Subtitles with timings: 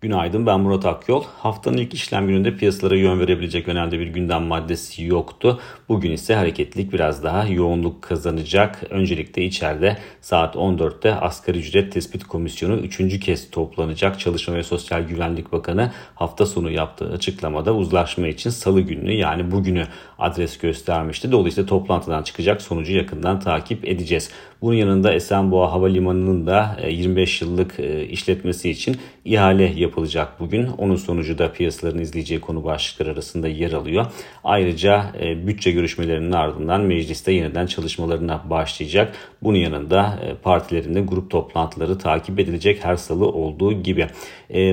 [0.00, 1.24] Günaydın ben Murat Akyol.
[1.38, 5.60] Haftanın ilk işlem gününde piyasalara yön verebilecek önemli bir gündem maddesi yoktu.
[5.88, 8.82] Bugün ise hareketlilik biraz daha yoğunluk kazanacak.
[8.90, 13.20] Öncelikle içeride saat 14'te asgari ücret tespit komisyonu 3.
[13.20, 14.20] kez toplanacak.
[14.20, 19.86] Çalışma ve Sosyal Güvenlik Bakanı hafta sonu yaptığı açıklamada uzlaşma için salı gününü yani bugünü
[20.18, 21.32] adres göstermişti.
[21.32, 24.30] Dolayısıyla toplantıdan çıkacak sonucu yakından takip edeceğiz.
[24.62, 30.66] Bunun yanında Esenboğa Havalimanı'nın da 25 e, yıllık e, işletmesi için ihale yapılacak bugün.
[30.66, 34.06] Onun sonucu da piyasaların izleyeceği konu başlıkları arasında yer alıyor.
[34.44, 39.16] Ayrıca e, bütçe görüşmelerinin ardından mecliste yeniden çalışmalarına başlayacak.
[39.42, 44.06] Bunun yanında partilerin de grup toplantıları takip edilecek her salı olduğu gibi.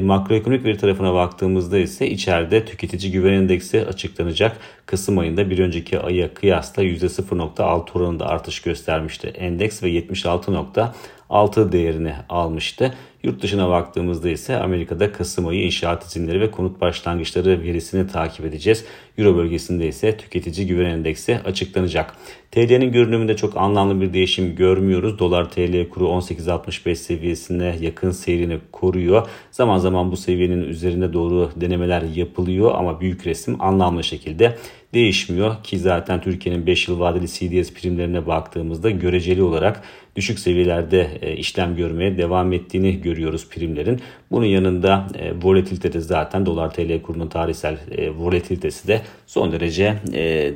[0.02, 4.58] Makroekonomik veri tarafına baktığımızda ise içeride tüketici güven endeksi açıklanacak.
[4.86, 12.94] Kasım ayında bir önceki aya kıyasla %0.6 oranında artış göstermişti endeks ve 76.6 değerini almıştı.
[13.24, 18.86] Yurt dışına baktığımızda ise Amerika'da Kasım ayı inşaat izinleri ve konut başlangıçları verisini takip edeceğiz.
[19.18, 22.16] Euro bölgesinde ise tüketici güven endeksi açıklanacak.
[22.52, 25.20] TL'nin görünümünde çok anlamlı bir değişim görmüyoruz.
[25.20, 29.28] Dolar TL kuru 18.65 seviyesine yakın seyrini koruyor.
[29.52, 34.58] Zaman zaman bu seviyenin üzerinde doğru denemeler yapılıyor ama büyük resim anlamlı şekilde
[34.94, 39.84] değişmiyor ki zaten Türkiye'nin 5 yıl vadeli CDS primlerine baktığımızda göreceli olarak
[40.16, 44.02] düşük seviyelerde e, işlem görmeye devam ettiğini görüyoruz primlerin.
[44.32, 49.96] Bunun yanında e, volatilite de zaten dolar TL kurunun tarihsel e, volatilitesi de son derece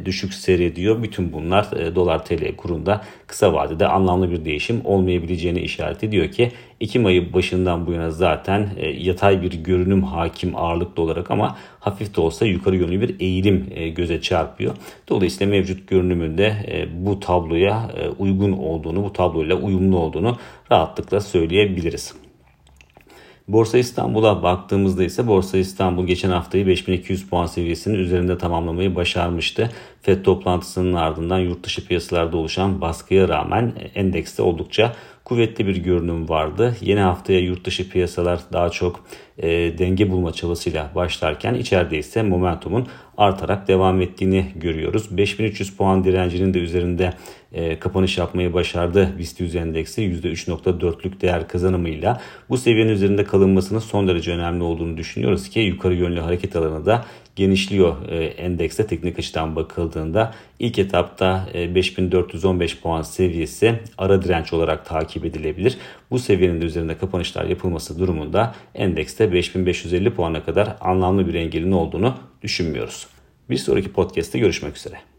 [0.06, 1.04] düşük seyrediyor.
[1.04, 7.06] Bütün bunlar dolar TL kurunda kısa vadede anlamlı bir değişim olmayabileceğini işaret ediyor ki Ekim
[7.06, 12.45] ayı başından bu yana zaten yatay bir görünüm hakim ağırlıklı olarak ama hafif de olsa
[12.45, 14.75] yukarı yönlü bir eğilim göze çarpıyor.
[15.09, 16.53] Dolayısıyla mevcut görünümünde
[16.94, 20.38] bu tabloya uygun olduğunu, bu tabloyla uyumlu olduğunu
[20.72, 22.14] rahatlıkla söyleyebiliriz.
[23.48, 29.72] Borsa İstanbul'a baktığımızda ise Borsa İstanbul geçen haftayı 5200 puan seviyesinin üzerinde tamamlamayı başarmıştı.
[30.02, 34.95] FED toplantısının ardından yurt dışı piyasalarda oluşan baskıya rağmen endekste oldukça
[35.27, 36.76] kuvvetli bir görünüm vardı.
[36.82, 39.05] Yeni haftaya yurt dışı piyasalar daha çok
[39.38, 45.17] e, denge bulma çabasıyla başlarken içeride ise momentumun artarak devam ettiğini görüyoruz.
[45.17, 47.14] 5300 puan direncinin de üzerinde
[47.54, 52.21] e, kapanış yapmayı başardı BIST 100 endeksi %3.4'lük değer kazanımıyla.
[52.49, 57.05] Bu seviyenin üzerinde kalınmasının son derece önemli olduğunu düşünüyoruz ki yukarı yönlü hareket alanı da
[57.37, 60.33] genişliyor e, endekste teknik açıdan bakıldığında.
[60.59, 65.77] ilk etapta e, 5415 puan seviyesi ara direnç olarak takip edilebilir.
[66.11, 72.15] Bu seviyenin de üzerinde kapanışlar yapılması durumunda endekste 5550 puana kadar anlamlı bir engelin olduğunu
[72.42, 73.08] düşünmüyoruz.
[73.49, 75.17] Bir sonraki podcast'te görüşmek üzere.